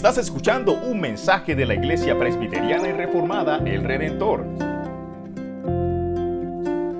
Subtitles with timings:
[0.00, 4.46] Estás escuchando un mensaje de la Iglesia Presbiteriana y Reformada El Redentor.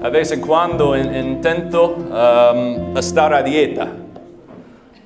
[0.03, 3.89] A vez en cuando in- intento um, estar a dieta,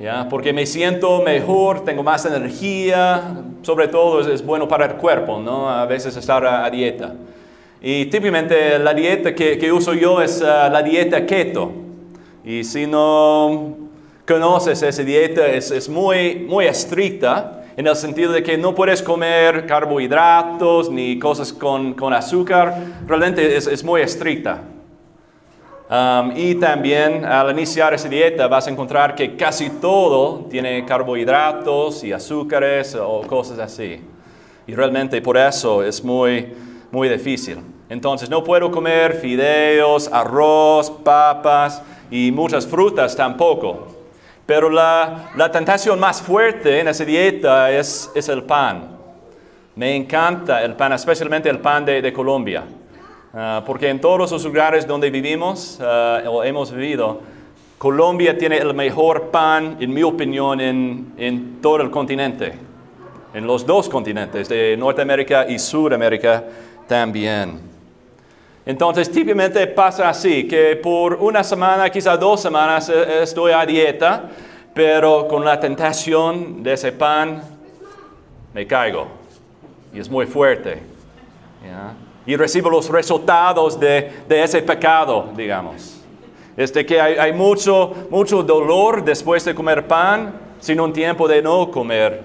[0.00, 0.26] ¿ya?
[0.28, 5.70] porque me siento mejor, tengo más energía, sobre todo es, bueno para el cuerpo, ¿no?
[5.70, 7.14] a veces estar a, dieta.
[7.80, 11.70] Y típicamente la dieta que, que uso yo es uh, la dieta keto.
[12.44, 13.76] Y si no
[14.26, 19.02] conoces esa dieta, es, es muy, muy estricta en el sentido de que no puedes
[19.02, 22.74] comer carbohidratos ni cosas con, con azúcar.
[23.06, 24.62] Realmente es, es muy estricta.
[25.90, 32.02] Um, y también al iniciar esa dieta vas a encontrar que casi todo tiene carbohidratos
[32.04, 34.00] y azúcares o cosas así.
[34.66, 36.54] Y realmente por eso es muy,
[36.90, 37.58] muy difícil.
[37.90, 43.93] Entonces no puedo comer fideos, arroz, papas y muchas frutas tampoco.
[44.46, 48.88] Pero la, la tentación más fuerte en esa dieta es, es el pan.
[49.76, 52.64] Me encanta el pan, especialmente el pan de, de Colombia.
[53.32, 57.20] Ah, porque en todos los lugares donde vivimos ah, o hemos vivido,
[57.78, 62.52] Colombia tiene el mejor pan, en mi opinión, en, en todo el continente.
[63.32, 66.44] En los dos continentes, de Norteamérica y Sudamérica
[66.86, 67.73] también.
[68.66, 74.30] Entonces, típicamente pasa así, que por una semana, quizás dos semanas, eh, estoy a dieta,
[74.72, 77.42] pero con la tentación de ese pan,
[78.54, 79.06] me caigo.
[79.92, 80.94] Y es muy fuerte.
[82.26, 86.00] Y recibo los resultados de, ese pecado, digamos.
[86.56, 91.42] Es de que hay, mucho, mucho dolor después de comer pan, sin un tiempo de
[91.42, 92.22] no comer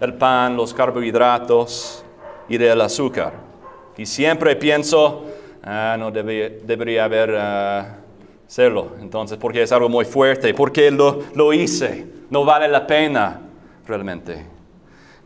[0.00, 2.04] el pan, los carbohidratos
[2.48, 3.32] y del azúcar.
[3.96, 5.24] Y siempre pienso,
[5.64, 11.52] ah, no debía- debería haber hacerlo, entonces, porque es algo muy fuerte, porque lo, lo
[11.52, 13.40] hice, no vale la pena
[13.86, 14.44] realmente.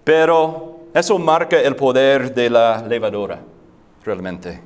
[0.02, 3.40] Pero eso marca el poder de la levadura,
[4.04, 4.60] realmente.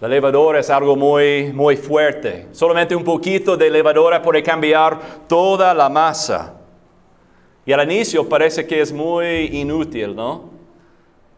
[0.00, 2.46] La levadura es algo muy, muy fuerte.
[2.52, 4.98] Solamente un poquito de levadura puede cambiar
[5.28, 6.54] toda la masa.
[7.66, 10.48] Y al inicio parece que es muy inútil, ¿no?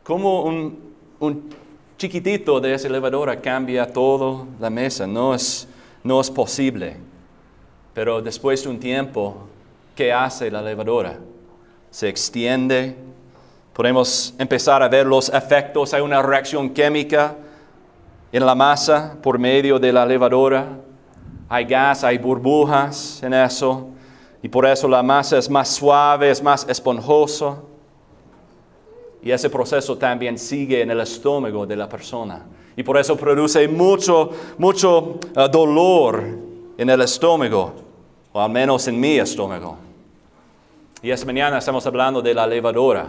[0.04, 0.78] Como un,
[1.18, 1.50] un
[1.96, 5.06] chiquitito de esa levadura cambia toda la mesa.
[5.06, 5.68] No es,
[6.02, 6.96] no es posible.
[7.94, 9.48] Pero después de un tiempo,
[9.94, 11.18] ¿qué hace la levadura?
[11.90, 12.96] Se extiende.
[13.72, 15.92] Podemos empezar a ver los efectos.
[15.94, 17.36] Hay una reacción química
[18.32, 20.66] en la masa por medio de la levadura.
[21.48, 23.88] Hay gas, hay burbujas en eso.
[24.42, 27.58] Y por eso la masa es más suave, es más esponjosa.
[29.22, 32.44] Y ese proceso también sigue en el estómago de la persona.
[32.76, 36.24] Y por eso produce mucho, mucho eh, dolor
[36.76, 37.72] en el estómago,
[38.32, 39.76] o al menos en mi estómago.
[41.02, 43.08] Y esta mañana estamos hablando de la levadura.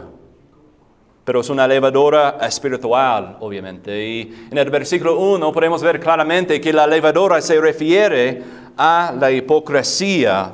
[1.24, 4.06] Pero es una levadura espiritual, obviamente.
[4.06, 8.44] Y en el versículo 1 podemos ver claramente que la levadura se refiere
[8.76, 10.52] a la hipocresía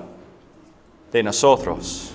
[1.11, 2.11] de nosotros.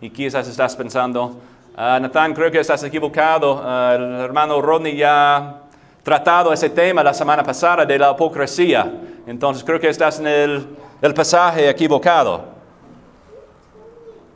[0.00, 1.36] Y quizás estás pensando,
[1.76, 3.60] Natán, creo que estás equivocado.
[3.62, 5.62] Ah, el hermano Rodney ya ha
[6.02, 8.90] tratado ese tema la semana pasada de la hipocresía.
[9.26, 10.66] Entonces creo que estás en el,
[11.02, 12.44] el pasaje equivocado.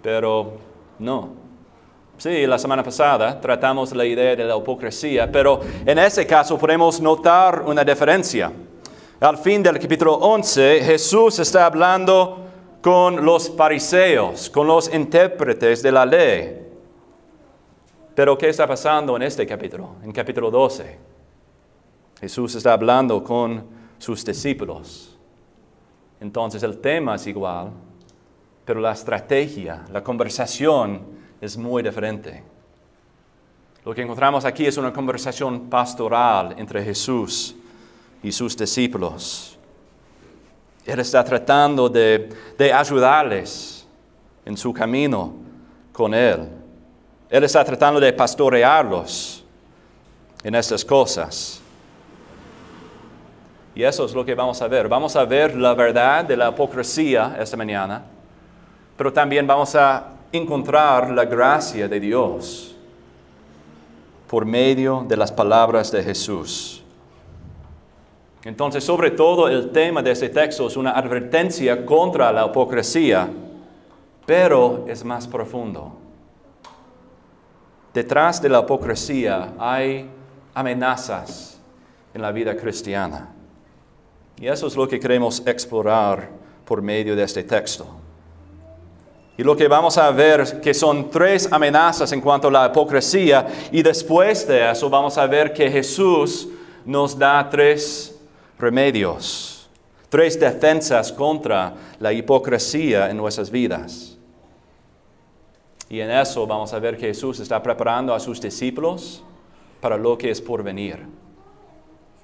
[0.02, 0.52] Pero
[0.98, 1.30] no.
[2.18, 7.00] Sí, la semana pasada tratamos la idea de la hipocresía, pero en ese caso podemos
[7.00, 8.52] notar una diferencia.
[9.18, 12.40] Al fin del capítulo 11, Jesús está hablando
[12.82, 16.69] con los fariseos, con los intérpretes de la ley.
[18.14, 19.96] Pero ¿qué está pasando en este capítulo?
[20.02, 20.98] En capítulo 12.
[22.20, 23.64] Jesús está hablando con
[23.98, 25.16] sus discípulos.
[26.20, 27.70] Entonces el tema es igual,
[28.64, 31.02] pero la estrategia, la conversación
[31.40, 32.42] es muy diferente.
[33.84, 37.56] Lo que encontramos aquí es una conversación pastoral entre Jesús
[38.22, 39.58] y sus discípulos.
[40.84, 43.86] Él está tratando de, de ayudarles
[44.44, 45.32] en su camino
[45.92, 46.59] con Él.
[47.30, 49.44] Él está tratando de pastorearlos
[50.42, 51.60] en estas cosas.
[53.72, 54.88] Y eso es lo que vamos a ver.
[54.88, 58.02] Vamos a ver la verdad de la hipocresía esta mañana,
[58.96, 62.74] pero también vamos a encontrar la gracia de Dios
[64.26, 66.82] por medio de las palabras de Jesús.
[68.42, 73.28] Entonces, sobre todo, el tema de este texto es una advertencia contra la hipocresía,
[74.26, 76.00] pero es más profundo.
[77.92, 80.08] Detrás de la hipocresía hay
[80.54, 81.58] amenazas
[82.14, 83.28] en la vida cristiana.
[84.38, 86.28] Y eso es lo que queremos explorar
[86.64, 87.86] por medio de este texto.
[89.36, 93.46] Y lo que vamos a ver que son tres amenazas en cuanto a la hipocresía
[93.72, 96.48] y después de eso vamos a ver que Jesús
[96.84, 98.18] nos da tres
[98.58, 99.68] remedios,
[100.08, 104.18] tres defensas contra la hipocresía en nuestras vidas.
[105.90, 109.24] Y en eso vamos a ver que Jesús está preparando a sus discípulos
[109.80, 111.04] para lo que es por venir,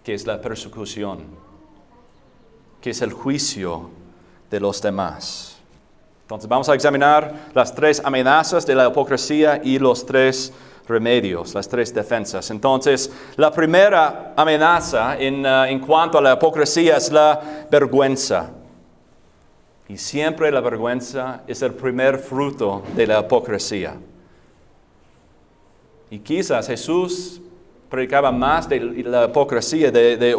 [0.05, 1.25] que es la persecución,
[2.81, 3.91] que es el juicio
[4.49, 5.59] de los demás.
[6.23, 10.53] Entonces vamos a examinar las tres amenazas de la hipocresía y los tres
[10.87, 12.49] remedios, las tres defensas.
[12.53, 18.51] Entonces, la primera amenaza en, uh, en, cuanto a la hipocresía es la vergüenza.
[19.89, 23.95] Y siempre la vergüenza es el primer fruto de la hipocresía.
[26.11, 27.41] Y quizás Jesús
[27.89, 30.35] predicaba más de la hipocresía de, de,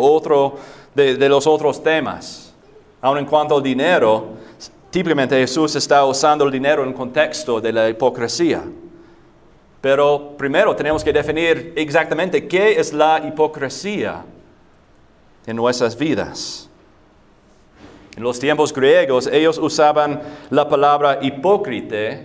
[0.95, 2.53] de, de los otros temas.
[3.01, 4.37] Aun en cuanto al dinero,
[4.89, 8.63] Típicamente Jesús está usando el dinero en contexto de la hipocresía.
[9.81, 14.25] Pero primero tenemos que definir exactamente qué es la hipocresía
[15.45, 16.66] en nuestras vidas.
[18.17, 22.19] En los tiempos griegos ellos usaban la palabra hipócrita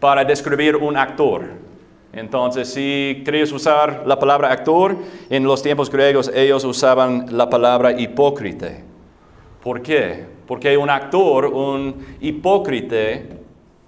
[0.00, 1.44] para describir un actor.
[2.12, 4.96] Entonces, si querías usar la palabra actor,
[5.30, 8.72] en los tiempos griegos ellos usaban la palabra hipócrita.
[9.62, 10.38] ¿Por qué?
[10.48, 12.96] porque un actor, un hipócrita,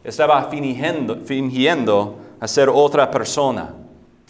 [0.04, 3.74] estaba fingiendo, fingiendo ser otra persona.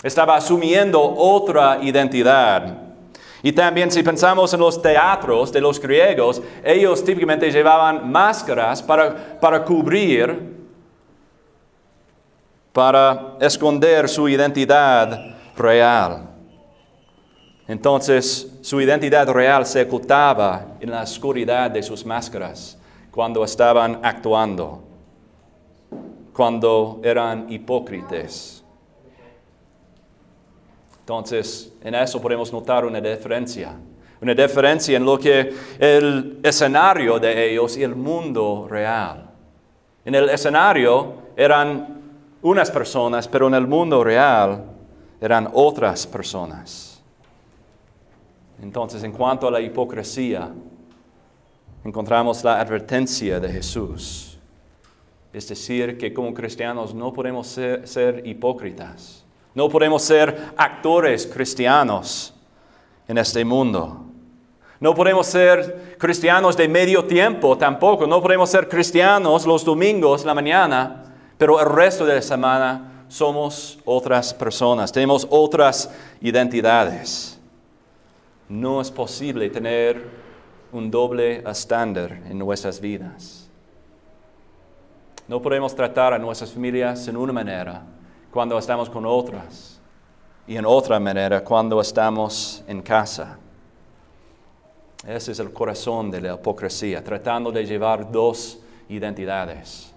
[0.01, 2.90] Estaba asumiendo otra identidad.
[3.43, 9.39] Y también si pensamos en los teatros de los griegos, ellos típicamente llevaban máscaras para,
[9.41, 10.59] para cubrir,
[12.73, 16.29] para esconder su identidad real.
[17.67, 22.77] Entonces su identidad real se ocultaba en la oscuridad de sus máscaras
[23.11, 24.83] cuando estaban actuando,
[26.33, 28.60] cuando eran hipócritas.
[31.11, 33.75] Entonces, en eso podemos notar una diferencia,
[34.21, 39.29] una diferencia en lo que el escenario de ellos y el mundo real.
[40.05, 42.01] En el escenario eran
[42.43, 44.67] unas personas, pero en el mundo real
[45.21, 47.03] eran otras personas.
[48.63, 50.49] Entonces, en cuanto a la hipocresía,
[51.85, 54.39] encontramos la advertencia de Jesús.
[55.33, 59.25] Es decir, que como cristianos no podemos ser, hipócritas.
[59.55, 62.33] No podemos ser actores cristianos
[63.09, 64.07] en este mundo.
[64.79, 68.07] No podemos ser cristianos de medio tiempo tampoco.
[68.07, 71.05] No podemos ser cristianos los domingos, la mañana,
[71.37, 74.93] pero el resto de la semana somos otras personas.
[74.93, 77.39] Tenemos otras identidades.
[78.49, 80.03] No es posible tener
[80.73, 83.49] un doble estándar en nuestras vidas.
[85.29, 87.83] No podemos tratar a nuestras familias en una manera
[88.31, 89.81] cuando estamos con otras
[90.47, 93.39] y en otra manera cuando estamos en casa.
[95.07, 99.93] Ese es el corazón de la hipocresía, tratando de llevar dos identidades.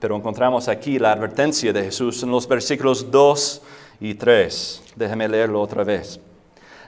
[0.00, 3.62] Pero encontramos aquí la advertencia de Jesús en los versículos 2
[4.00, 4.82] y 3.
[4.96, 6.18] Déjame leerlo otra vez.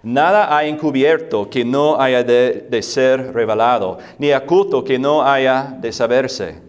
[0.02, 5.93] Nada hay encubierto que no haya de, ser revelado, ni oculto que no haya de
[5.93, 6.63] saberse.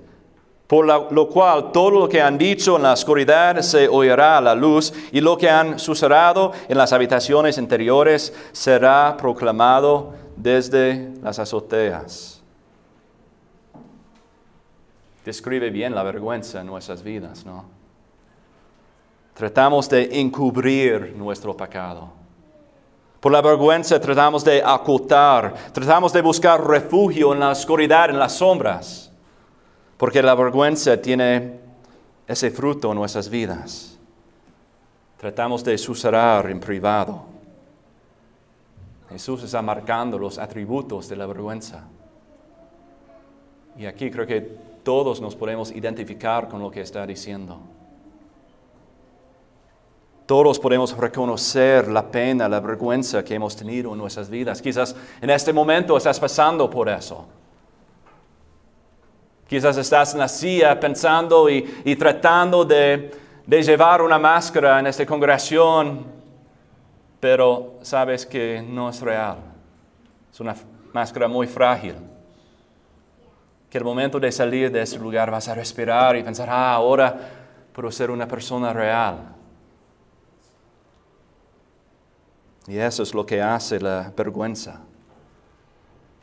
[0.67, 4.55] Por lo cual todo lo que han dicho en la oscuridad se oirá a la
[4.55, 12.41] luz, y lo que han susurrado en las habitaciones interiores será proclamado desde las azoteas.
[15.23, 17.65] Describe bien la vergüenza en nuestras vidas, ¿no?
[19.33, 22.09] Tratamos de encubrir nuestro pecado.
[23.19, 28.33] Por la vergüenza tratamos de ocultar, tratamos de buscar refugio en la oscuridad, en las
[28.33, 29.11] sombras,
[29.97, 31.59] porque la vergüenza tiene
[32.27, 33.97] ese fruto en nuestras vidas.
[35.17, 37.23] Tratamos de susurrar en privado.
[39.09, 41.83] Jesús está marcando los atributos de la vergüenza.
[43.77, 44.41] Y aquí creo que
[44.83, 47.59] todos nos podemos identificar con lo que está diciendo.
[50.25, 54.61] Todos podemos reconocer la pena, la vergüenza que hemos tenido en nuestras vidas.
[54.61, 57.25] Quizás en este momento estás pasando por eso.
[59.47, 63.11] Quizás estás en la silla pensando y, tratando de,
[63.47, 66.05] llevar una máscara en esta congregación,
[67.19, 69.37] pero sabes que no es real.
[70.31, 70.55] Es una
[70.93, 71.95] máscara muy frágil.
[73.69, 77.15] Que el momento de salir de ese lugar vas a respirar y pensar, ah, ahora
[77.71, 79.35] puedo ser una persona real.
[82.67, 84.81] Y eso es lo que hace la vergüenza.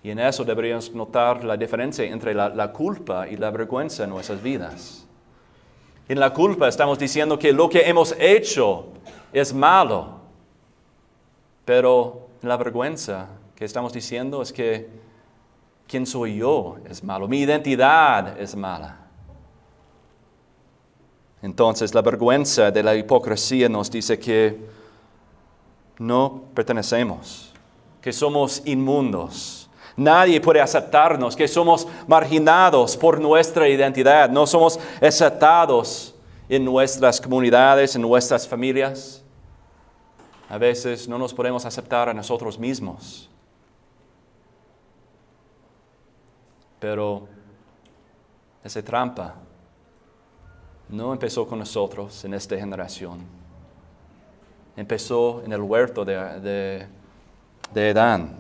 [0.02, 4.42] Y en eso deberíamos notar la diferencia entre la, culpa y la vergüenza en nuestras
[4.42, 5.06] vidas.
[6.08, 8.86] En la culpa estamos diciendo que lo que hemos hecho
[9.32, 10.20] es malo,
[11.64, 14.88] pero en la vergüenza que estamos diciendo es que
[15.86, 18.98] quién soy yo es malo, mi identidad es mala.
[21.42, 24.58] Entonces la vergüenza de la hipocresía nos dice que
[25.98, 27.52] no pertenecemos,
[28.00, 29.61] que somos inmundos.
[29.96, 36.14] Nadie puede aceptarnos, que somos marginados por nuestra identidad, no somos aceptados
[36.48, 39.22] en nuestras comunidades, en nuestras familias.
[40.48, 43.28] A veces no nos podemos aceptar a nosotros mismos.
[46.78, 47.28] Pero
[48.64, 49.34] esa trampa
[50.88, 53.20] no empezó con nosotros en esta generación.
[54.76, 56.86] Empezó en el huerto de,
[57.72, 58.36] de, Adán.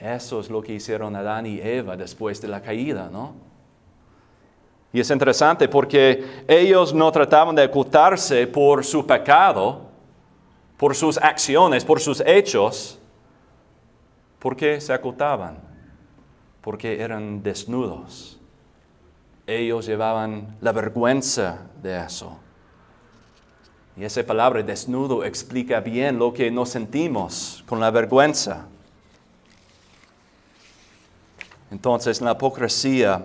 [0.00, 3.34] Eso es lo que hicieron Adán y Eva después de la caída, ¿no?
[4.92, 9.82] Y es interesante porque ellos no trataban de ocultarse por su pecado,
[10.76, 12.98] por sus acciones, por sus hechos.
[14.38, 15.58] ¿Por qué se ocultaban?
[16.60, 18.40] Porque eran desnudos
[19.50, 22.38] ellos llevaban la vergüenza de eso.
[23.96, 28.66] Y esa palabra desnudo explica bien lo que nos sentimos con la vergüenza.
[31.70, 33.24] Entonces, en la hipocresía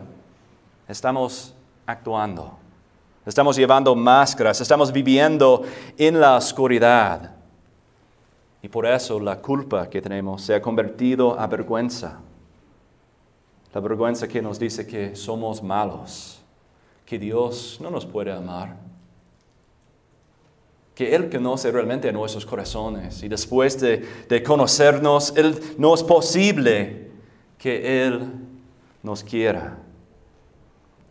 [0.87, 1.53] estamos
[1.85, 2.57] actuando,
[3.25, 5.63] estamos llevando máscaras, estamos viviendo
[5.97, 7.31] en la oscuridad.
[8.61, 12.19] Y por eso la culpa que tenemos se ha convertido a vergüenza.
[13.73, 16.39] La vergüenza que nos dice que somos malos,
[17.05, 18.75] que Dios no nos puede amar,
[20.95, 23.97] que Él conoce realmente nuestros corazones y después de,
[24.29, 27.04] de conocernos, Él no es posible
[27.65, 28.31] que Él
[29.01, 29.75] nos quiera.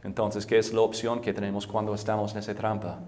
[0.05, 3.01] Entonces, ¿qué es la opción que tenemos cuando estamos en esa trampa?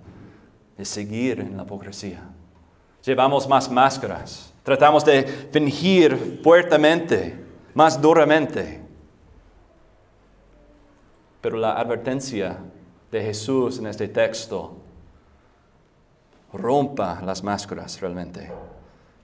[0.77, 2.25] De seguir en la hipocresía.
[3.05, 5.23] Llevamos más máscaras, tratamos de
[5.53, 7.39] fingir fuertemente,
[7.73, 8.81] más duramente.
[11.41, 12.59] Pero la advertencia
[13.13, 14.77] de Jesús en este texto
[16.53, 18.51] rompa las máscaras realmente.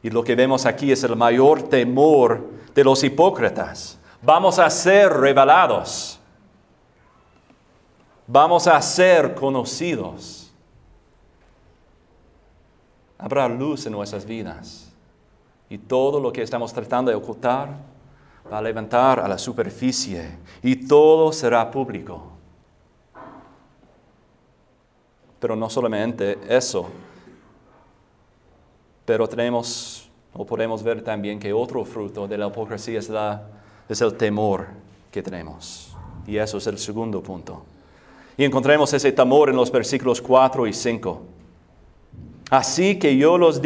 [0.00, 3.98] Y lo que vemos aquí es el mayor temor de los hipócritas.
[4.22, 6.20] Vamos a ser revelados.
[8.26, 10.52] Vamos a ser conocidos.
[13.18, 14.92] Habrá luz en nuestras vidas.
[15.68, 17.70] Y todo lo que estamos tratando de ocultar
[18.50, 22.30] va a levantar a la superficie y todo será público.
[25.40, 26.88] Pero no solamente eso,
[29.04, 33.10] pero tenemos o podemos ver también que otro fruto de la hipocresía es,
[33.88, 34.66] es el temor
[35.10, 35.94] que tenemos.
[36.26, 37.64] Y eso es el segundo punto.
[38.36, 41.22] Y encontremos ese temor en los versículos 4 y 5.
[42.52, 43.62] Así que yo los,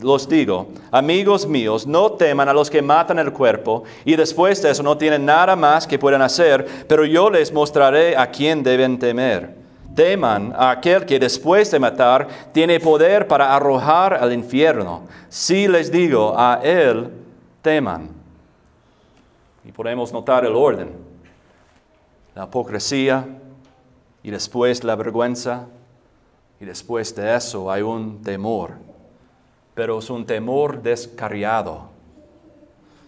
[0.00, 4.70] los digo, amigos míos, no teman a los que matan el cuerpo y después de
[4.70, 8.98] eso no tienen nada más que puedan hacer, pero yo les mostraré a quién deben
[8.98, 9.54] temer.
[9.94, 15.02] Teman a aquel que después de matar tiene poder para arrojar al infierno.
[15.28, 17.10] Si les digo a él,
[17.60, 18.21] teman.
[19.64, 20.90] Y podemos notar el orden.
[22.34, 23.26] La hipocresía
[24.22, 25.66] y después la vergüenza
[26.60, 28.74] y después de eso hay un temor,
[29.74, 31.90] pero es un temor descarriado.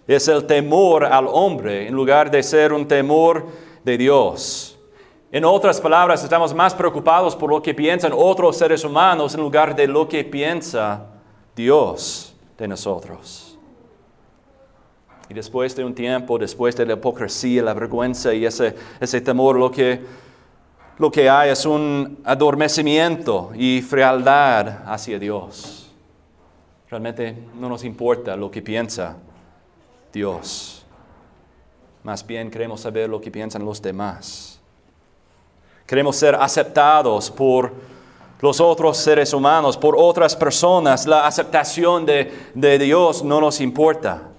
[0.07, 3.47] Es el temor al hombre en lugar de ser un temor
[3.85, 4.77] de Dios.
[5.31, 9.75] En otras palabras, estamos más preocupados por lo que piensan otros seres humanos en lugar
[9.75, 11.07] de lo que piensa
[11.57, 13.54] Dios de nosotros.
[15.35, 19.71] Después de un tiempo, después de la hipocresía, la vergüenza y ese, ese temor, lo
[19.71, 20.01] que
[20.97, 25.91] lo que hay es un adormecimiento y frialdad hacia Dios.
[26.89, 29.17] Realmente no nos importa lo que piensa
[30.13, 30.85] Dios.
[32.05, 34.61] Más bien queremos saber lo que piensan los demás.
[35.85, 37.73] Queremos ser aceptados por
[38.41, 41.07] los otros seres humanos, por otras personas.
[41.07, 44.34] La aceptación de, de Dios no nos importa.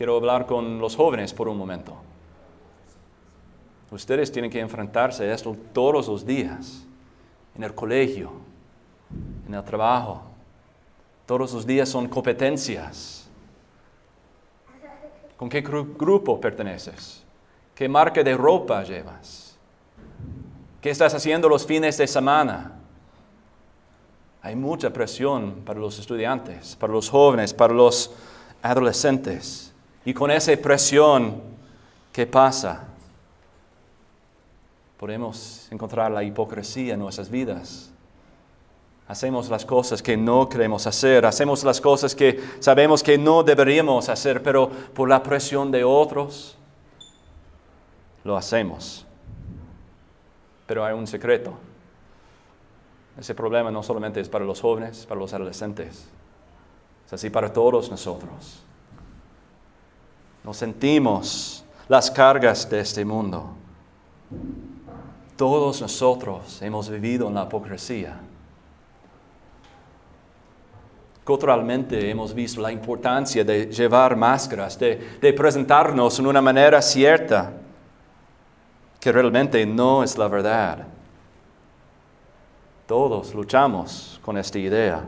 [0.00, 1.94] Quiero hablar con los jóvenes por un momento.
[3.90, 6.86] Ustedes tienen que enfrentarse a esto todos los días,
[7.54, 8.32] en el colegio,
[9.46, 10.22] en el trabajo.
[11.26, 13.28] Todos los días son competencias.
[15.36, 17.22] ¿Con qué grupo perteneces?
[17.74, 19.58] ¿Qué marca de ropa llevas?
[20.80, 22.72] ¿Qué estás haciendo los fines de semana?
[24.40, 28.10] Hay mucha presión para los estudiantes, para los jóvenes, para los
[28.62, 29.69] adolescentes.
[30.10, 31.40] Y con esa presión,
[32.12, 32.82] ¿qué pasa?
[34.98, 37.92] Podemos encontrar la hipocresía en nuestras vidas.
[39.06, 44.08] Hacemos las cosas que no queremos hacer, hacemos las cosas que sabemos que no deberíamos
[44.08, 46.58] hacer, pero por la presión de otros,
[48.24, 49.06] lo hacemos.
[50.66, 51.52] Pero hay un secreto.
[53.16, 56.08] Ese problema no solamente es para los jóvenes, para los adolescentes,
[57.06, 58.64] es así para todos nosotros.
[60.42, 63.50] Nos sentimos las cargas de este mundo.
[65.36, 68.18] Todos nosotros hemos vivido en la hipocresía.
[71.24, 77.52] Culturalmente hemos visto la importancia de llevar máscaras, de, de presentarnos en una manera cierta,
[78.98, 80.86] que realmente no es la verdad.
[82.86, 85.04] Todos luchamos con esta idea.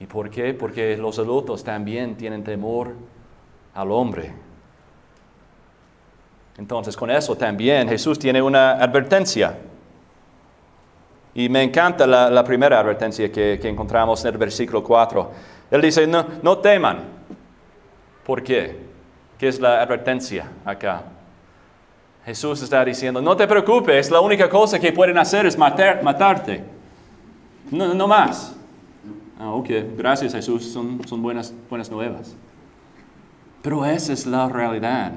[0.00, 0.54] ¿Y por qué?
[0.54, 2.94] Porque los adultos también tienen temor
[3.74, 4.32] al hombre.
[6.58, 9.56] Entonces, con eso también Jesús tiene una advertencia.
[11.32, 15.30] Y me encanta la, primera advertencia que, encontramos en el versículo 4.
[15.70, 17.04] Él dice, no, teman.
[18.26, 18.76] ¿Por qué?
[19.38, 21.04] ¿Qué es la advertencia acá?
[22.26, 26.62] Jesús está diciendo, no te preocupes, la única cosa que pueden hacer es matarte.
[27.70, 28.54] No, no más.
[29.38, 32.36] Ah, ok, gracias Jesús, son, son buenas, buenas nuevas.
[33.62, 35.12] Pero esa es la realidad.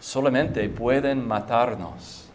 [0.00, 2.26] Solamente pueden matarnos.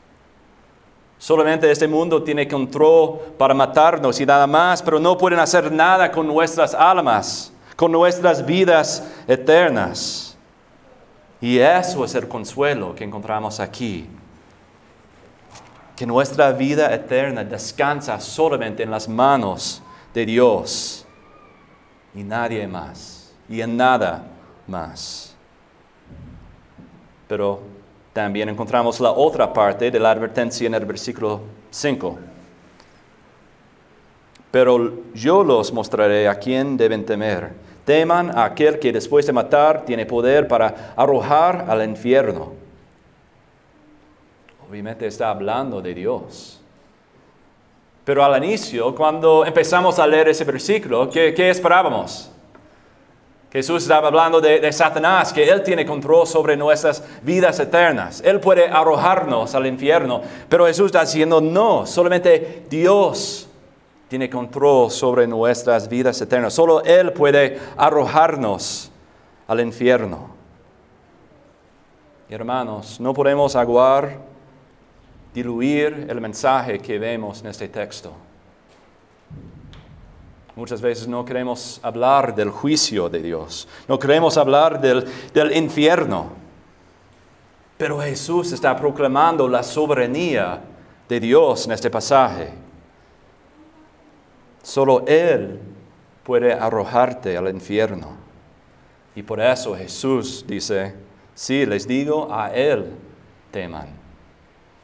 [1.17, 6.11] Solamente este mundo tiene control para matarnos y nada más, pero no pueden hacer nada
[6.11, 10.37] con nuestras almas, con nuestras vidas eternas.
[11.41, 14.07] Y eso es el consuelo que encontramos aquí.
[15.95, 19.81] Que nuestra vida eterna descansa solamente en las manos
[20.13, 21.05] de Dios
[22.13, 24.34] y nadie más, y en nada
[24.67, 25.35] más.
[27.27, 27.61] Pero
[28.13, 32.17] también encontramos la otra parte de la advertencia en el versículo 5.
[34.51, 39.85] Pero yo los mostraré a quién deben temer Teman a aquel que después de matar
[39.85, 42.51] tiene poder para arrojar al infierno.
[44.67, 46.59] Obviamente está hablando de Dios.
[48.03, 52.31] Pero al inicio, cuando empezamos a leer ese versículo, ¿qué, esperábamos?
[53.55, 58.21] Jesús estaba hablando de, Satanás, que Él tiene control sobre nuestras vidas eternas.
[58.25, 60.21] Él puede arrojarnos al infierno.
[60.49, 63.47] Pero Jesús está diciendo, no, solamente Dios
[64.09, 66.53] tiene control sobre nuestras vidas eternas.
[66.53, 68.91] Solo Él puede arrojarnos
[69.47, 70.31] al infierno.
[72.27, 74.17] Hermanos, no podemos aguar,
[75.33, 78.11] diluir el mensaje que vemos en este texto.
[80.55, 86.29] Muchas veces no queremos hablar del juicio de Dios, no queremos hablar del, del infierno.
[87.77, 90.61] Pero Jesús está proclamando la soberanía
[91.09, 92.53] de Dios en este pasaje.
[94.63, 95.59] Solo Él
[96.23, 98.15] puede arrojarte al infierno.
[99.13, 100.95] Y por eso Jesús dice,
[101.33, 102.93] sí, les digo, a Él
[103.51, 103.87] teman.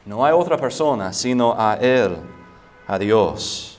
[0.04, 2.16] No hay otra persona sino a Él,
[2.86, 3.71] a Dios.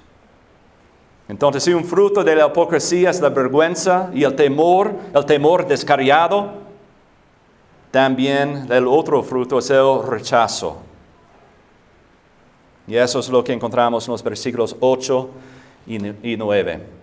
[1.27, 5.65] Entonces, si un fruto de la hipocresía es la vergüenza y el temor, el temor
[5.67, 6.51] descarriado,
[7.91, 10.77] también el otro fruto es el rechazo.
[12.87, 15.29] Y eso es lo que encontramos en los versículos 8
[15.87, 17.02] y 9.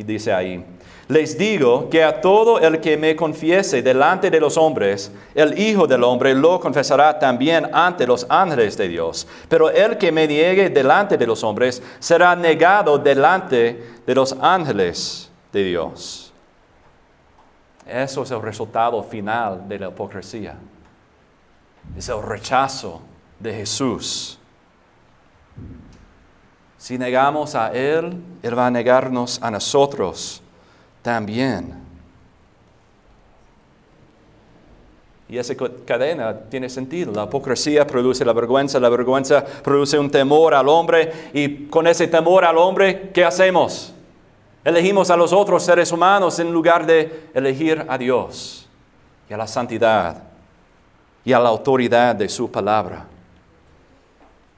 [0.00, 0.64] Y dice ahí,
[1.08, 5.86] les digo que a todo el que me confiese delante de los hombres, el Hijo
[5.86, 9.28] del Hombre lo confesará también ante los ángeles de Dios.
[9.46, 15.30] Pero el que me niegue delante de los hombres será negado delante de los ángeles
[15.52, 16.32] de Dios.
[17.86, 20.56] Eso es el resultado final de la hipocresía.
[21.94, 23.02] Es el rechazo
[23.38, 24.39] de Jesús.
[26.80, 30.40] Si negamos a Él, Él va a negarnos a nosotros
[31.02, 31.74] también.
[35.28, 37.12] Y esa cadena tiene sentido.
[37.12, 42.08] La hipocresía produce la vergüenza, la vergüenza produce un temor al hombre y con ese
[42.08, 43.92] temor al hombre, ¿qué hacemos?
[44.64, 48.66] Elegimos a los otros seres humanos en lugar de elegir a Dios
[49.28, 50.22] y a la santidad
[51.26, 53.06] y a la autoridad de su palabra.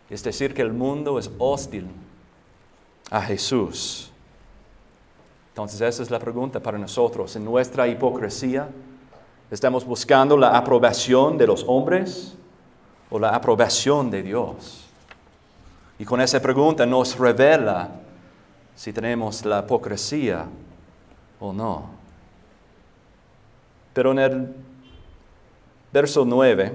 [0.08, 1.88] Es decir, que el mundo es hostil
[3.12, 4.10] a Jesús.
[5.50, 7.36] Entonces esa es la pregunta para nosotros.
[7.36, 8.70] En nuestra hipocresía,
[9.50, 12.34] ¿estamos buscando la aprobación de los hombres
[13.10, 14.86] o la aprobación de Dios?
[15.98, 17.90] Y con esa pregunta nos revela
[18.74, 20.46] si tenemos la hipocresía
[21.38, 21.90] o no.
[23.92, 24.54] Pero en el
[25.92, 26.72] verso 9,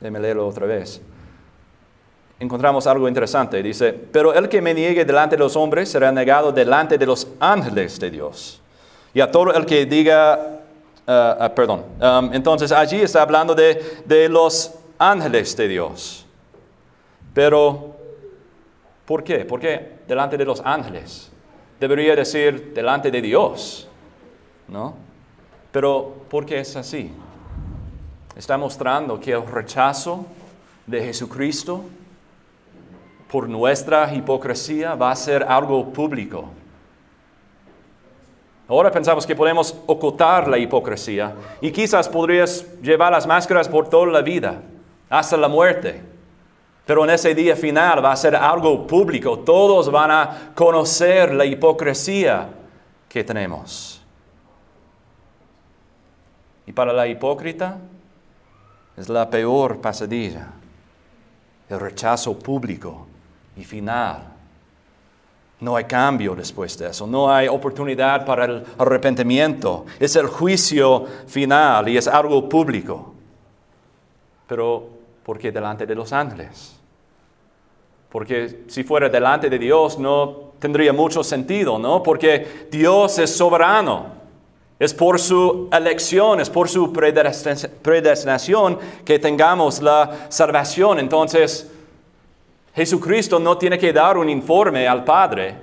[0.00, 1.00] déjeme leerlo otra vez,
[2.40, 3.62] encontramos algo interesante.
[3.62, 7.28] Dice, pero el que me niegue delante de los hombres será negado delante de los
[7.38, 8.60] ángeles de Dios.
[9.12, 10.60] Y a todo el que diga,
[11.06, 16.26] ah, ah, perdón, um, entonces allí está hablando de, de los ángeles de Dios.
[17.34, 17.94] Pero,
[19.04, 19.44] ¿por qué?
[19.44, 21.30] ¿Por qué delante de los ángeles?
[21.78, 23.86] Debería decir delante de Dios,
[24.66, 24.94] ¿no?
[25.72, 27.12] Pero, ¿por qué es así?
[28.34, 30.24] Está mostrando que el rechazo
[30.86, 31.84] de Jesucristo
[33.30, 36.48] por nuestra hipocresía va a ser algo público.
[38.68, 44.06] Ahora pensamos que podemos ocultar la hipocresía y quizás podrías llevar las máscaras por toda
[44.06, 44.62] la vida,
[45.08, 46.02] hasta la muerte.
[46.86, 49.40] Pero en ese día final va a ser algo público.
[49.40, 52.48] Todos van a conocer la hipocresía
[53.08, 54.02] que tenemos.
[56.66, 57.78] Y para la hipócrita
[58.96, 60.48] es la peor pasadilla,
[61.68, 63.06] el rechazo público
[63.56, 64.22] y final.
[65.60, 69.84] No hay cambio después de eso, no hay oportunidad para el arrepentimiento.
[69.98, 73.14] Es el juicio final y es algo público.
[74.46, 74.88] Pero,
[75.22, 76.76] ¿por qué delante de los ángeles?
[78.08, 82.02] Porque si fuera delante de Dios no tendría mucho sentido, ¿no?
[82.02, 84.20] Porque Dios es soberano.
[84.78, 90.98] Es por su elección, es por su predestinación que tengamos la salvación.
[90.98, 91.70] Entonces,
[92.74, 95.56] Jesucristo no tiene que dar un informe al Padre,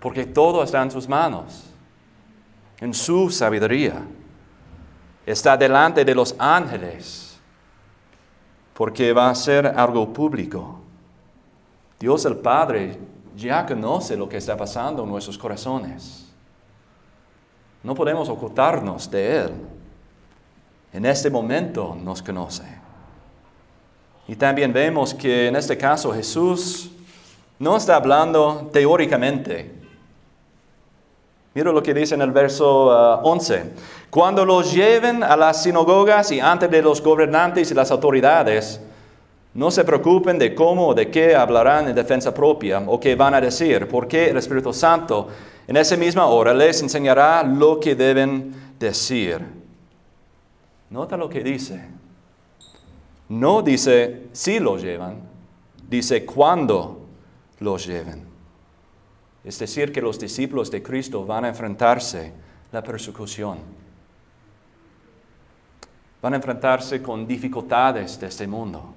[0.00, 1.64] porque todo está en sus manos,
[2.80, 4.02] en su sabiduría.
[5.24, 7.38] Está delante de los ángeles,
[8.74, 10.80] porque va a ser algo público.
[11.98, 12.98] Dios el Padre
[13.36, 16.32] ya conoce lo que está pasando en nuestros corazones.
[17.82, 19.52] No podemos ocultarnos de Él.
[20.92, 22.79] En este momento nos conoce.
[24.30, 26.92] Y también vemos que en este caso Jesús
[27.58, 29.72] no está hablando teóricamente.
[31.52, 32.86] Mira lo que dice en el verso
[33.24, 33.56] 11.
[33.56, 38.80] Uh, Cuando los lleven a las sinagogas y ante de los gobernantes y las autoridades,
[39.52, 43.34] no se preocupen de cómo o de qué hablarán en defensa propia o qué van
[43.34, 45.26] a decir, porque el Espíritu Santo
[45.66, 49.44] en esa misma hora les enseñará lo que deben decir.
[50.88, 51.98] Nota lo que dice.
[53.30, 55.20] No dice si los llevan,
[55.88, 57.06] dice cuándo
[57.60, 58.26] los lleven.
[59.44, 62.32] Es decir, que los discípulos de Cristo van a enfrentarse
[62.72, 63.58] la persecución.
[66.20, 68.94] Van a enfrentarse con dificultades de este mundo,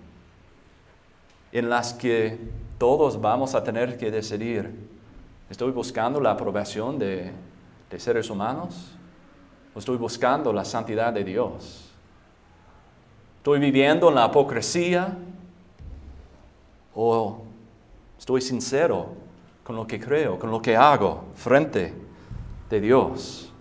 [1.52, 2.40] en las que
[2.80, 4.90] todos vamos a tener que decidir,
[5.48, 7.32] ¿estoy buscando la aprobación de,
[7.88, 8.96] de seres humanos
[9.76, 11.83] o estoy buscando la santidad de Dios?
[13.44, 15.18] ¿Estoy viviendo en la hipocresía?
[16.96, 17.40] ¿O
[18.18, 19.08] estoy sincero
[19.66, 21.94] con lo que creo, con lo que hago frente
[22.70, 23.52] de Dios?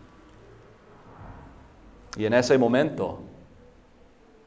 [2.16, 3.18] Y en ese momento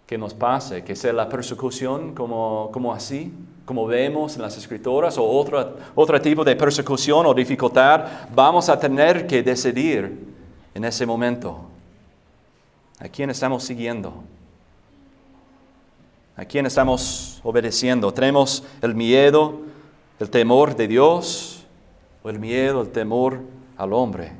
[0.07, 3.33] que nos pase, que sea la persecución como, como así,
[3.65, 8.79] como vemos en las escrituras, o otro, otro tipo de persecución o dificultad, vamos a
[8.79, 10.17] tener que decidir
[10.73, 11.59] en ese momento
[13.01, 14.23] a quién estamos siguiendo.
[16.37, 18.13] ¿A quién estamos obedeciendo?
[18.13, 19.61] ¿Tenemos el miedo,
[20.19, 21.65] el temor de Dios
[22.23, 23.39] o el miedo, el temor
[23.77, 24.33] al hombre?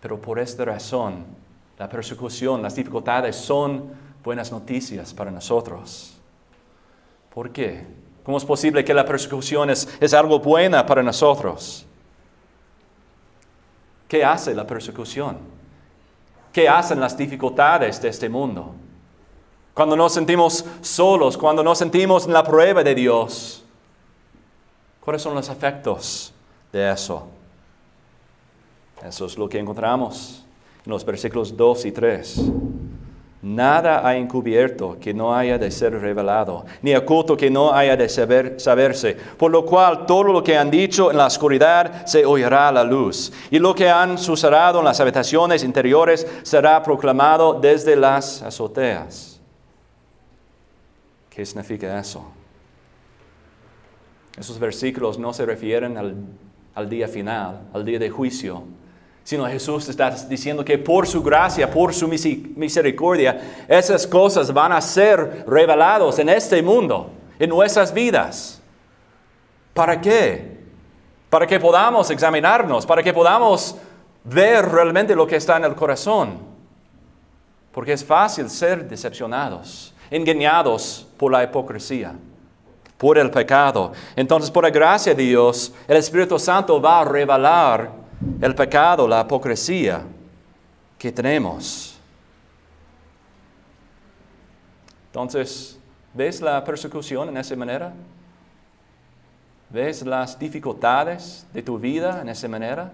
[0.00, 1.24] Pero por esta razón,
[1.78, 3.90] la persecución, las dificultades son
[4.22, 6.18] buenas noticias para nosotros.
[7.32, 7.86] ¿Por qué?
[8.24, 11.86] ¿Cómo es posible que la persecución es, es algo buena para nosotros?
[14.06, 15.38] ¿Qué hace la persecución?
[16.52, 18.74] ¿Qué hacen las dificultades de este mundo?
[19.78, 23.62] Cuando nos sentimos solos, cuando nos sentimos en la prueba de Dios.
[24.98, 26.32] ¿Cuáles son los efectos
[26.72, 27.28] de eso?
[29.06, 30.44] Eso es lo que encontramos
[30.84, 32.40] en los versículos 2 y 3.
[33.42, 38.08] Nada ha encubierto que no haya de ser revelado, ni oculto que no haya de
[38.08, 39.16] saberse.
[39.36, 42.82] Por lo cual todo lo que han dicho en la oscuridad se oirá a la
[42.82, 49.27] luz, y lo que han susurrado en las habitaciones interiores será proclamado desde las azoteas.
[51.38, 52.24] ¿Qué significa eso?
[54.36, 58.64] Esos versículos no se refieren al, día final, al día de juicio,
[59.22, 64.80] sino Jesús está diciendo que por su gracia, por su misericordia, esas cosas van a
[64.80, 68.60] ser reveladas en este mundo, en nuestras vidas.
[69.74, 70.58] ¿Para qué?
[71.30, 73.76] Para que podamos examinarnos, para que podamos
[74.24, 76.40] ver realmente lo que está en el corazón.
[77.70, 82.14] Porque es fácil ser decepcionados, engañados por la hipocresía,
[82.96, 83.92] por el pecado.
[84.16, 87.90] Entonces, por la gracia de Dios, el Espíritu Santo va a revelar
[88.40, 90.02] el pecado, la hipocresía
[90.98, 91.98] que tenemos.
[95.06, 95.78] Entonces,
[96.14, 97.92] ¿ves la persecución en esa manera?
[99.70, 102.90] ¿Ves las dificultades de tu vida en esa manera?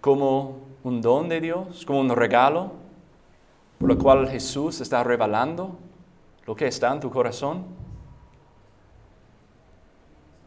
[0.00, 2.72] Como un don de Dios, como un regalo
[3.78, 5.78] por lo cual Jesús está revelando
[6.48, 7.66] lo que está en tu corazón.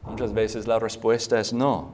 [0.02, 1.92] Muchas veces la respuesta es no.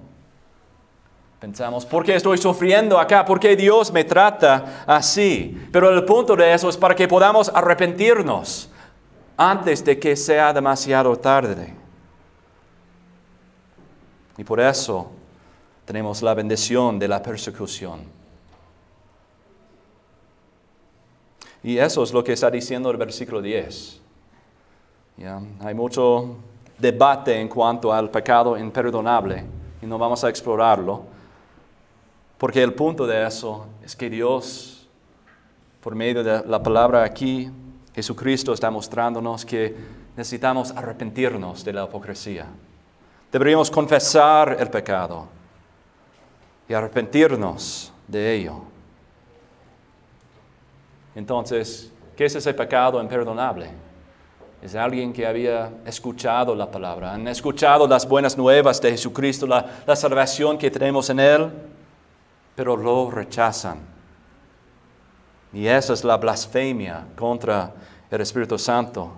[1.41, 3.26] Pensamos, ¿por qué estoy sufriendo acá?
[3.26, 5.62] ¿Por qué Dios me trata así?
[5.74, 8.70] Pero el punto de eso es para que podamos arrepentirnos
[9.36, 11.76] antes de que sea demasiado tarde.
[14.38, 15.12] Y por eso
[15.84, 18.16] tenemos la bendición de la persecución.
[21.67, 23.99] Y eso es lo que está diciendo el versículo 10.
[25.60, 26.38] Hay mucho
[26.77, 29.43] debate en cuanto al pecado imperdonable
[29.82, 31.03] y no vamos a explorarlo.
[32.38, 34.88] Porque el punto de eso es que Dios,
[35.82, 37.51] por medio de la palabra aquí,
[37.93, 39.75] Jesucristo está mostrándonos que
[40.15, 42.45] necesitamos arrepentirnos de la hipocresía.
[43.30, 45.27] Deberíamos confesar el pecado
[46.69, 48.62] y arrepentirnos de ello.
[51.17, 53.71] Entonces, ¿qué es ese pecado imperdonable?
[54.62, 59.95] Es alguien que había escuchado la palabra, han escuchado las buenas nuevas de Jesucristo, la,
[59.95, 61.51] salvación que tenemos en Él
[62.56, 63.80] pero lo rechazan.
[65.53, 67.73] Y esa es la blasfemia contra
[68.12, 69.13] el Espíritu Santo.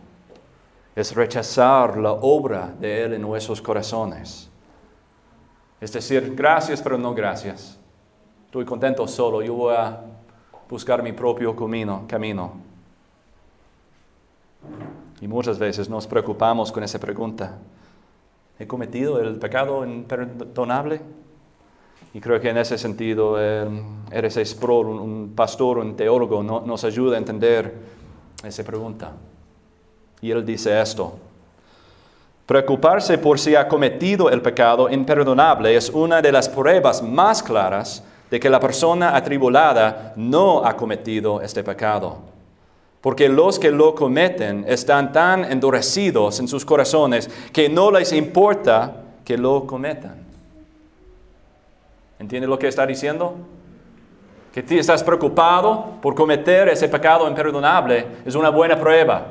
[0.95, 4.49] Es rechazar la obra de Él en nuestros corazones.
[5.81, 7.77] Es decir, gracias, pero no gracias.
[8.45, 9.99] Estoy contento solo, yo voy a
[10.69, 12.53] buscar mi propio camino.
[15.19, 17.58] Y muchas veces nos preocupamos con esa pregunta.
[18.58, 21.01] ¿He cometido el pecado imperdonable?
[22.13, 23.67] Y creo que en ese sentido eh,
[24.12, 24.45] R.C.
[24.45, 27.73] Sproul, un, pastor, un teólogo, nos ayuda a entender
[28.43, 29.13] esa pregunta.
[30.21, 31.17] Y él dice esto.
[32.45, 38.03] Preocuparse por si ha cometido el pecado imperdonable es una de las pruebas más claras
[38.29, 42.17] de que la persona atribulada no ha cometido este pecado.
[43.01, 48.93] Porque los que lo cometen están tan endurecidos en sus corazones que no les importa
[49.23, 50.17] que lo cometan.
[52.19, 53.35] ¿Entiendes lo que está diciendo?
[54.53, 59.25] Que tú estás preocupado por cometer ese pecado imperdonable es una buena prueba.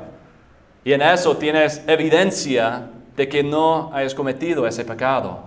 [0.83, 5.41] Y en eso tienes evidencia de que no hayas cometido ese pecado.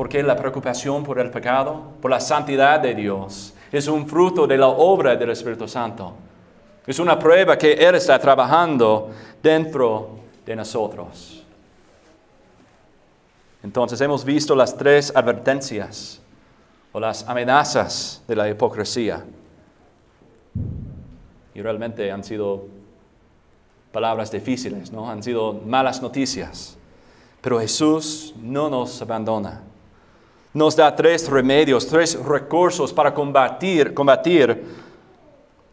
[0.00, 4.56] Porque la preocupación por el pecado, por la santidad de Dios, es un fruto de
[4.56, 6.14] la obra del Espíritu Santo.
[6.86, 9.10] Es una prueba que Él está trabajando
[9.42, 10.08] dentro
[10.46, 11.44] de nosotros.
[13.62, 16.22] Entonces hemos visto las tres advertencias
[16.92, 19.22] o las amenazas de la hipocresía.
[21.54, 22.68] Y realmente han sido
[23.92, 25.10] palabras difíciles, ¿no?
[25.10, 26.78] Han sido malas noticias.
[27.42, 29.64] Pero Jesús no nos abandona.
[30.52, 34.64] Nos da tres remedios, tres recursos para combatir, combatir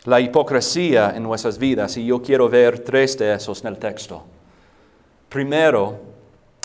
[0.03, 1.97] la hipocresía en nuestras vidas.
[1.97, 4.23] Y yo quiero ver tres de esos en el texto.
[5.29, 5.99] Primero,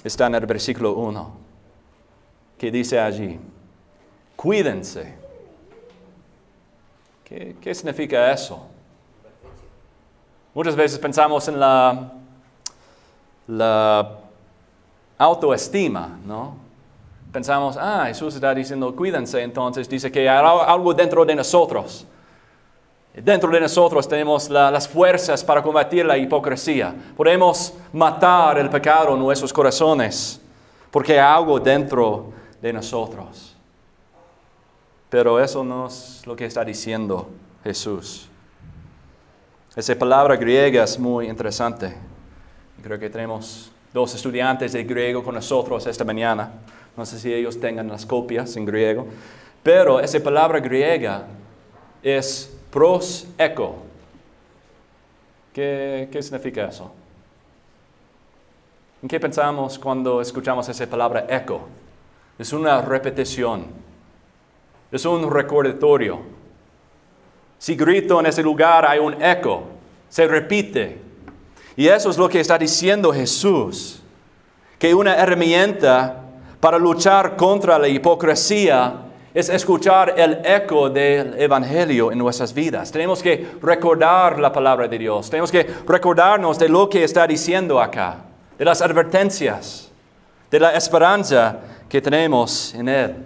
[0.05, 1.33] está en el versículo 1,
[2.59, 3.41] que dice allí,
[4.37, 5.23] cuídense.
[7.25, 8.67] ¿Qué, significa eso?
[10.53, 12.13] Muchas veces pensamos en la
[15.17, 16.72] autoestima, ¿no?
[17.33, 22.07] Pensamos, ah, Jesús está diciendo cuídense, entonces dice que hay algo dentro de nosotros
[23.15, 26.95] Dentro de nosotros tenemos las fuerzas para combatir la hipocresía.
[27.15, 30.41] Podemos matar el pecado en nuestros corazones
[30.91, 33.55] porque hay algo dentro de nosotros.
[35.11, 37.29] Pero eso no es lo que está diciendo
[37.63, 38.31] Jesús.
[39.77, 41.95] Esa palabra griega es muy interesante.
[42.83, 46.51] Creo que tenemos dos estudiantes de griego con nosotros esta mañana.
[46.97, 49.07] No sé si ellos tengan las copias en griego.
[49.63, 51.27] Pero esa palabra griega
[52.03, 53.77] es Pros eco.
[55.53, 56.91] ¿Qué, significa eso?
[59.03, 61.69] ¿En qué pensamos cuando escuchamos esa palabra eco?
[62.39, 63.67] Es una repetición.
[64.91, 66.21] Es un recordatorio.
[67.59, 69.65] Si grito en ese lugar hay un eco.
[70.09, 70.99] Se repite.
[71.77, 73.99] Y eso es lo que está diciendo Jesús.
[74.79, 76.22] que una herramienta
[76.63, 78.95] para luchar contra la hipocresía
[79.35, 82.93] es escuchar el eco del Evangelio en nuestras vidas.
[82.93, 85.29] Tenemos que recordar la palabra de Dios.
[85.29, 88.19] Tenemos que recordarnos de lo que está diciendo acá,
[88.57, 89.91] de las advertencias,
[90.53, 93.17] de la esperanza que tenemos en Él.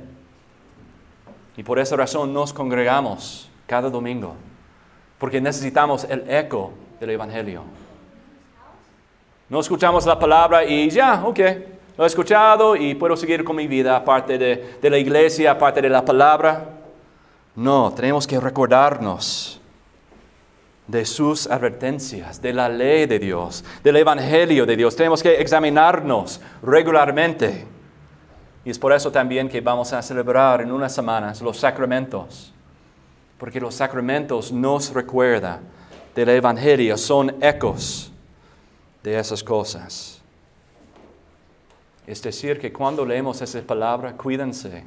[1.58, 4.34] Y por esa razón nos congregamos cada domingo,
[5.18, 7.64] porque necesitamos el eco del Evangelio.
[9.50, 11.40] No escuchamos la palabra y ya, ok,
[11.96, 15.80] lo he escuchado y puedo seguir con mi vida aparte de, de la iglesia, aparte
[15.80, 16.68] de la palabra.
[17.54, 19.60] No, tenemos que recordarnos
[20.86, 24.94] de sus advertencias, de la ley de Dios, del Evangelio de Dios.
[24.94, 27.66] Tenemos que examinarnos regularmente.
[28.64, 32.52] Y es por eso también que vamos a celebrar en unas semanas los sacramentos,
[33.38, 35.60] porque los sacramentos nos recuerdan
[36.14, 38.12] del Evangelio, son ecos
[39.02, 40.15] de esas cosas.
[42.06, 44.84] Es decir, que cuando leemos esa palabra, cuídense.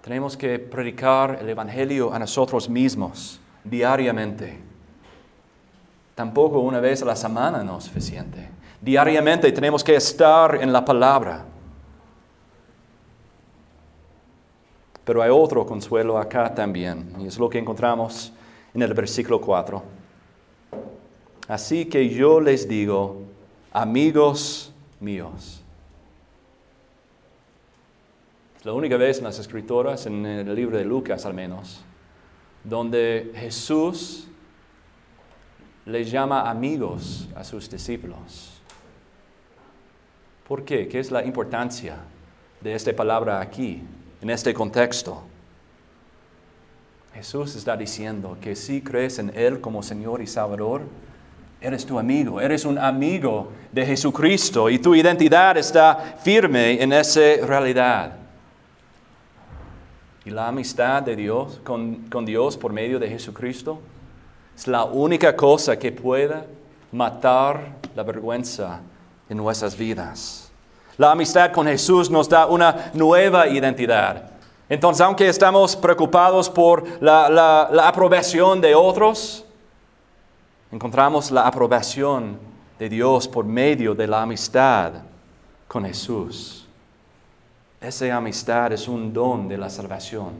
[0.00, 4.58] Tenemos que predicar el Evangelio a nosotros mismos diariamente.
[6.14, 8.48] Tampoco una vez a la semana no es suficiente.
[8.80, 11.44] Diariamente tenemos que estar en la palabra.
[15.04, 18.32] Pero hay otro consuelo acá también, y es lo que encontramos
[18.72, 19.82] en el versículo 4.
[21.48, 23.22] Así que yo les digo,
[23.72, 25.59] amigos míos.
[28.60, 31.80] Es la única vez en las escrituras, en el libro de Lucas al menos,
[32.62, 34.28] donde Jesús
[35.86, 38.60] les llama amigos a sus discípulos.
[40.46, 40.88] ¿Por qué?
[40.88, 42.00] ¿Qué es la importancia
[42.60, 43.82] de esta palabra aquí,
[44.20, 45.22] en este contexto?
[47.14, 50.82] Jesús está diciendo que si crees en Él como Señor y Salvador,
[51.62, 57.46] eres tu amigo, eres un amigo de Jesucristo y tu identidad está firme en esa
[57.46, 58.20] realidad.
[60.24, 63.80] Y la amistad de Dios con, con Dios por medio de Jesucristo
[64.54, 66.44] es la única cosa que pueda
[66.92, 68.80] matar la vergüenza
[69.28, 70.50] en nuestras vidas.
[70.98, 74.30] La amistad con Jesús nos da una nueva identidad.
[74.68, 79.44] Entonces, aunque estamos preocupados por la, la, la aprobación de otros,
[80.70, 82.38] encontramos la aprobación
[82.78, 84.92] de Dios por medio de la amistad
[85.66, 86.59] con Jesús.
[87.80, 90.32] Esa amistad es un don de la salvación,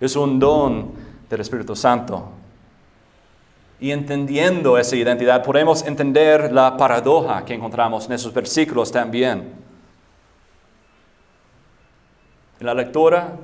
[0.00, 0.92] es un don
[1.28, 2.30] del Espíritu Santo.
[3.78, 9.52] Y entendiendo esa identidad podemos entender la paradoja que encontramos en esos versículos también.
[12.58, 13.36] En la lectura,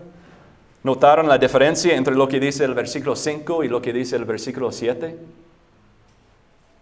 [0.82, 4.24] ¿notaron la diferencia entre lo que dice el versículo 5 y lo que dice el
[4.24, 5.18] versículo 7?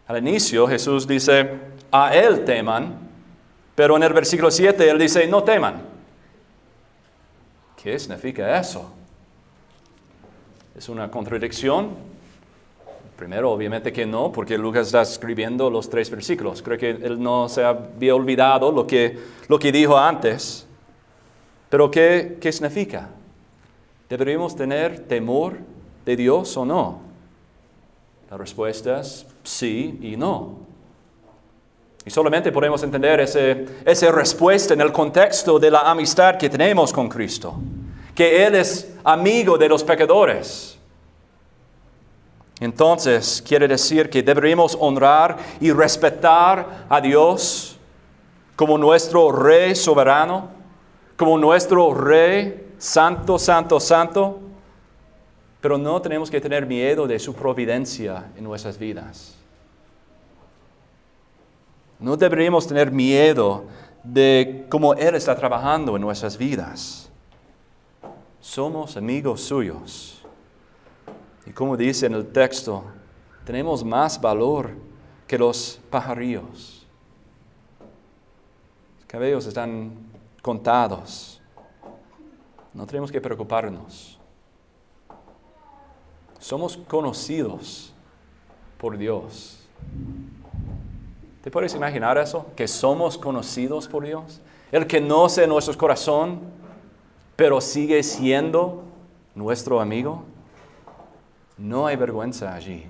[0.08, 1.50] Al inicio Jesús dice,
[1.92, 2.98] a Él teman,
[3.74, 5.93] pero en el versículo 7 Él dice, no teman.
[7.84, 8.90] ¿Qué significa eso?
[10.74, 11.90] ¿Es una contradicción?
[13.14, 16.62] Primero, obviamente que no, porque Lucas está escribiendo los tres versículos.
[16.62, 19.18] Creo que él no se había olvidado lo que,
[19.48, 20.66] lo que dijo antes.
[21.68, 23.10] Pero ¿qué, ¿qué significa?
[24.08, 25.58] ¿Deberíamos tener temor
[26.06, 27.00] de Dios o no?
[28.30, 30.64] La respuesta es sí y no.
[32.06, 36.92] Y solamente podemos entender ese, esa respuesta en el contexto de la amistad que tenemos
[36.92, 37.54] con Cristo,
[38.14, 40.78] que Él es amigo de los pecadores.
[42.60, 47.76] Entonces, quiere decir que deberíamos honrar y respetar a Dios
[48.56, 50.50] como nuestro Rey soberano,
[51.16, 54.38] como nuestro Rey santo, santo, santo,
[55.60, 59.34] pero no tenemos que tener miedo de su providencia en nuestras vidas.
[61.98, 63.64] No deberíamos tener miedo
[64.02, 67.03] de cómo Él está trabajando en nuestras vidas.
[68.44, 70.22] Somos amigos suyos.
[71.46, 72.84] Y como dice en el texto,
[73.42, 74.72] tenemos más valor
[75.26, 76.86] que los pajarillos.
[78.98, 79.94] Los cabellos están
[80.42, 81.40] contados.
[82.74, 84.18] No tenemos que preocuparnos.
[86.38, 87.94] Somos conocidos
[88.76, 89.66] por Dios.
[91.42, 92.44] ¿Te puedes imaginar eso?
[92.54, 94.42] Que somos conocidos por Dios.
[94.70, 96.40] El que no en nuestro corazón,
[97.36, 98.84] pero sigue siendo
[99.34, 100.24] nuestro amigo.
[101.58, 102.84] No hay vergüenza allí.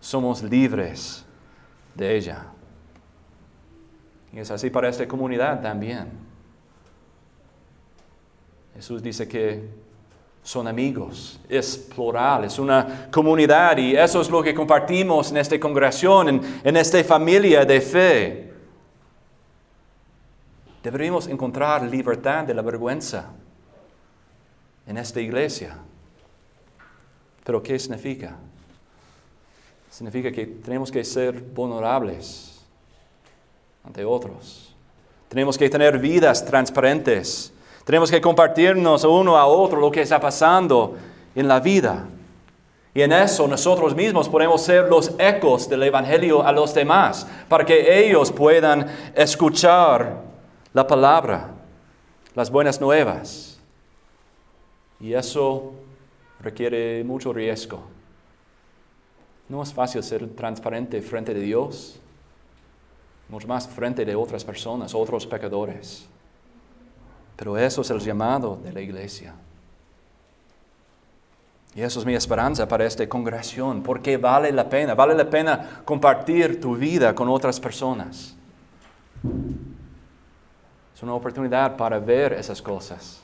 [0.00, 1.24] Somos libres
[1.94, 2.46] de ella.
[4.32, 6.08] Y es así para esta comunidad también.
[8.74, 9.84] Jesús dice que
[10.42, 15.58] son amigos, es plural, es una comunidad y eso es lo que compartimos en esta
[15.58, 18.52] congregación, en, en esta familia de fe.
[20.82, 23.30] Deberíamos encontrar libertad de la vergüenza
[24.86, 25.76] en esta iglesia.
[27.44, 28.36] Pero ¿qué significa?
[29.90, 32.60] Significa que tenemos que ser vulnerables
[33.84, 34.74] ante otros.
[35.28, 37.52] Tenemos que tener vidas transparentes.
[37.84, 40.96] Tenemos que compartirnos uno a otro lo que está pasando
[41.34, 42.06] en la vida.
[42.94, 47.66] Y en eso nosotros mismos podemos ser los ecos del Evangelio a los demás, para
[47.66, 50.22] que ellos puedan escuchar
[50.72, 51.50] la palabra,
[52.34, 53.53] las buenas nuevas.
[55.00, 55.72] Y eso
[56.40, 57.82] requiere mucho riesgo.
[59.48, 61.98] No es fácil ser transparente frente de Dios,
[63.28, 66.06] mucho más frente de otras personas, otros pecadores.
[67.36, 69.34] Pero eso es el llamado de la iglesia.
[71.74, 75.82] Y eso es mi esperanza para esta congregación, porque vale la pena, vale la pena
[75.84, 78.36] compartir tu vida con otras personas.
[80.94, 83.23] Es una oportunidad para ver esas cosas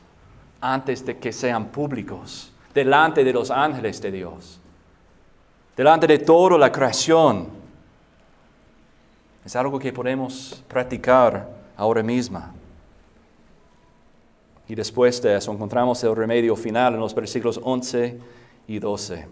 [0.61, 4.61] antes de que sean públicos, delante de los ángeles de Dios,
[5.77, 7.49] delante de toda la creación.
[9.45, 12.43] Es algo que podemos practicar ahora mismo.
[14.69, 18.21] Y después de eso encontramos el remedio final en los versículos 11
[18.69, 19.27] y 12.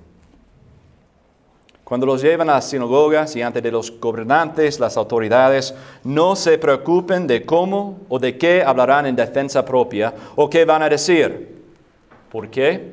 [1.89, 5.75] Cuando los llevan a las sinagogas y ante de los gobernantes, las autoridades,
[6.05, 10.83] no se preocupen de cómo o de qué hablarán en defensa propia o qué van
[10.83, 11.63] a decir.
[12.31, 12.93] ¿Por qué?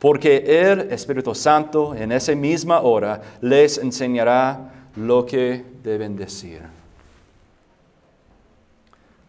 [0.00, 6.62] Porque el Espíritu Santo en esa misma hora les enseñará lo que deben decir.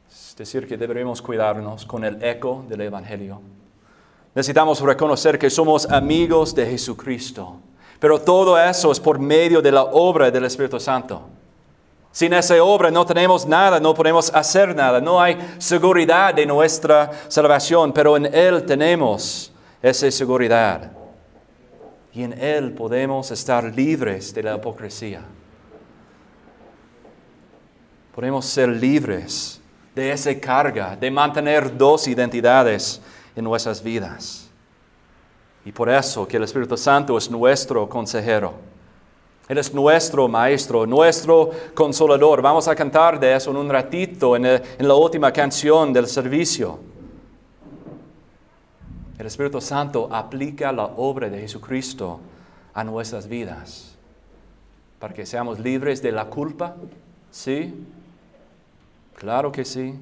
[0.09, 3.41] Es decir, que deberemos cuidarnos con el eco del Evangelio.
[4.33, 7.59] Necesitamos reconocer que somos amigos de Jesucristo
[7.99, 11.21] pero todo eso es por medio de la obra del Espíritu Santo.
[12.11, 17.11] Sin esa obra no tenemos nada, no podemos hacer nada, no hay seguridad de nuestra
[17.27, 20.91] salvación, pero en Él tenemos esa seguridad.
[22.13, 25.21] Y en Él podemos estar libres de la hipocresía.
[28.15, 29.61] Podemos ser libres
[29.93, 32.99] de esa carga, de mantener dos identidades
[33.35, 34.46] en nuestras vidas.
[35.67, 38.53] Y por eso que el Espíritu Santo es nuestro consejero.
[39.49, 42.41] Él es nuestro maestro, nuestro consolador.
[42.41, 46.79] Vamos a cantar de eso en un ratito, en, la última canción del servicio.
[49.19, 52.21] El Espíritu Santo aplica la obra de Jesucristo
[52.73, 53.93] a nuestras vidas
[54.99, 56.77] para que seamos libres de la culpa,
[57.29, 57.75] ¿sí?
[59.17, 59.95] Claro que sí,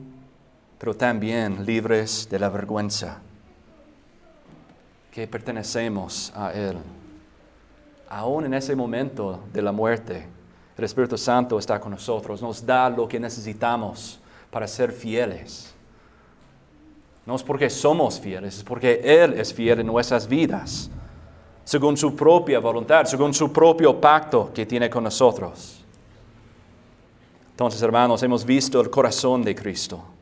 [0.78, 3.25] pero también libres de la vergüenza
[5.16, 6.78] que pertenecemos a Él.
[8.10, 10.28] Aún en ese momento de la muerte,
[10.78, 14.20] el Espíritu Santo está con nosotros, nos da lo que necesitamos
[14.52, 15.74] para ser fieles.
[17.26, 20.90] No es porque somos fieles, es porque Él es fiel en nuestras vidas,
[21.64, 25.82] según su propia voluntad, según su propio pacto que tiene con nosotros.
[27.52, 30.15] Entonces, hermanos, hemos visto el corazón de Cristo.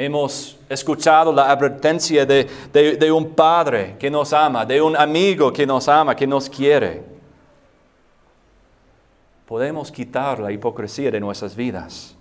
[0.00, 5.88] Hemos escuchado la advertencia de, un padre que nos ama, de un amigo que nos
[5.88, 7.02] ama, que nos quiere.
[9.44, 12.16] Podemos quitar la hipocresía de nuestras vidas.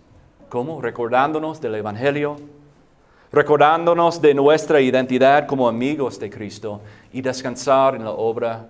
[0.49, 0.82] ¿Cómo?
[0.82, 2.38] Recordándonos del Evangelio,
[3.32, 6.82] recordándonos de nuestra identidad como amigos de Cristo
[7.13, 8.65] y descansar en la obra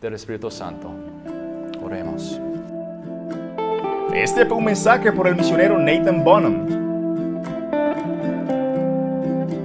[0.00, 0.88] del Espíritu Santo.
[1.84, 2.40] Oremos.
[4.14, 6.81] Este fue un mensaje por el misionero Nathan Bonham